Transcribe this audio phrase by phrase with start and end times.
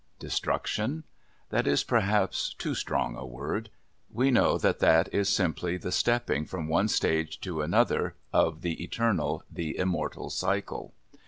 [0.17, 1.03] Destruction?
[1.51, 3.69] That is, perhaps, too strong a word.
[4.09, 8.83] We know that that is simply the stepping from one stage to another of the
[8.83, 10.95] eternal, the immortal cycle.